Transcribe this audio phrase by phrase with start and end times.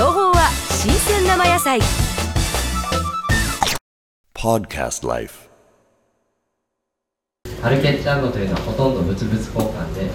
[0.00, 1.78] 生野菜。
[4.32, 5.50] Podcast Life.
[7.62, 10.08] アルケッチャンドというのはほとんど物々交換で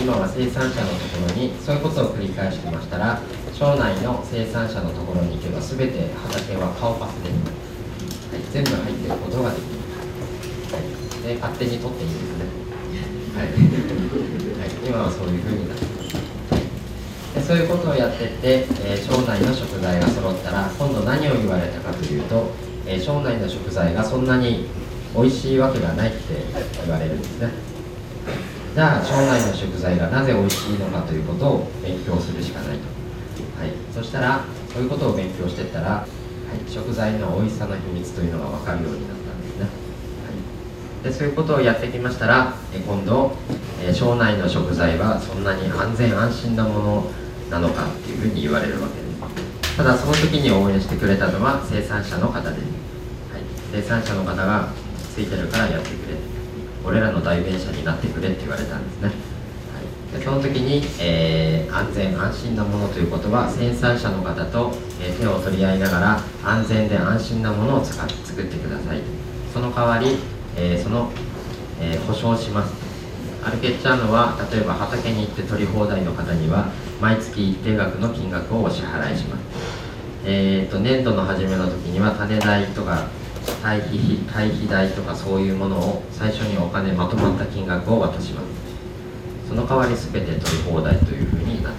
[0.00, 3.20] 今は生産者のところにそういうことを繰り返してましたら
[3.52, 7.36] 町内の生産者のところに行けば全て畑は顔パスで、は
[8.40, 9.76] い、全部入っていることができる、
[10.72, 12.44] はい、で勝手に取っていいんですね。
[13.36, 15.95] はい、はい、今はそういうふうになってます。
[15.95, 15.95] で
[17.46, 22.50] そういうことをやってって、えー町内の食材が揃ったら今度何を言われたかというと、
[22.84, 24.66] えー町内の食材がそんなに
[25.14, 26.18] 美味しいわけがないって
[26.84, 27.50] 言われるんですね。
[28.74, 32.84] じゃあ町内の食材がなぜ美味しいのかということを勉強するしかないと、
[33.62, 39.68] はい、そしたらそういうことを勉強してったら、はい、食材の美味しさの秘密というのが分かるようになったんですね、は
[41.00, 43.32] い、でそういうことをやってきましたらえ今度、
[43.80, 47.10] えー町内の食材はそんなに安全安心なもの
[47.50, 49.06] なのかっていうふうに言われるわけで。
[49.66, 52.56] すただその時に応援してくれたのは生産者の方で。
[52.56, 52.60] す、
[53.32, 54.68] はい、生産者の方が
[55.14, 56.16] ついてるからやってくれ。
[56.86, 59.14] 俺らの代弁者になってくれって言われたんですね、は
[60.14, 64.72] い、でその時に、えー安全安心なものということは生産者の方と、
[65.02, 69.00] え手を取り合いながら安全で安心なものを使っ作ってください。
[69.52, 70.16] その代わり、
[70.56, 71.10] えーその、
[71.80, 72.85] えー保証します。
[73.46, 76.66] アルケッチャーノは例えば畑に行って取り放題の方には
[77.00, 79.42] 毎月一定額の金額をお支払いします。
[80.24, 83.06] えー、と年度の初めの時には種代とか
[83.62, 88.46] 堆肥堆肥代とかそういうものを最初にお金まとまった金額を渡します。
[89.48, 91.78] その代わり全て取り放題というふうになって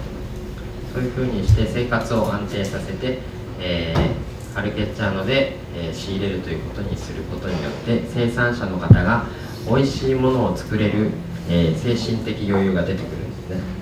[0.88, 0.94] す。
[0.94, 3.18] そういうふうにして生活を安定させて、
[3.60, 9.26] えーアルケッチャーノで、えー仕入れるということにすることによって生産者の方が
[9.68, 11.10] 美味しいものを作れる、
[11.48, 13.78] えー精神的余裕が出てくるんですね。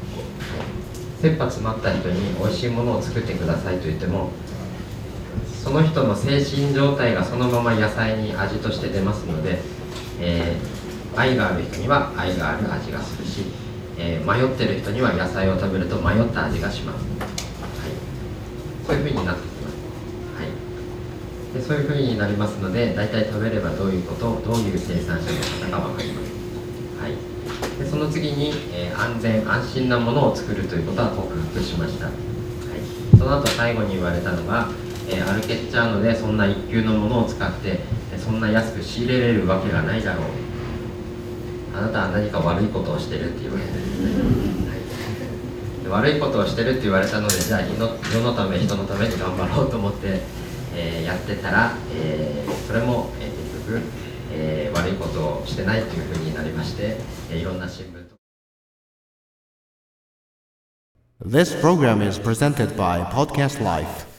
[1.20, 4.30] 切羽詰まった人に美味しいものを作ってくださいと言っても
[5.64, 9.58] その人の精神状態がそのまま野菜に味として出ますので、
[10.20, 10.76] えー
[11.18, 13.46] 愛がある人には愛がある味がするし、
[13.96, 17.30] えー迷ってる人には野菜を食べると迷った味がします、はい、
[18.86, 19.76] そういうふうになってきます、
[20.36, 26.30] はい、でそういうふうになりますので大体食べればどういうことどういう生産者の方か分かります、
[27.00, 27.12] はい、
[27.84, 32.14] その次に、えー安全安心なものを作るということは克服しました、はい、
[33.18, 34.68] その後最後に言われたのが、
[35.08, 37.80] えーアルケッチャーノでそんな一級のものを使って
[38.18, 40.24] そんな安く仕入れれるわけがないだろう。
[41.76, 44.16] あなたは何か悪いことをしてるって言われてですね、
[45.90, 50.22] 悪いことをしてるって言われたのでじゃあ世の世のため人のために頑張ろうと思って、
[50.74, 53.82] えーやってたら、えそれも、えー結局、
[54.32, 56.96] えー悪いことをしてないというふうになりまして、
[57.30, 58.16] えいろんな新聞と
[61.24, 64.15] This program is presented by Podcast Life.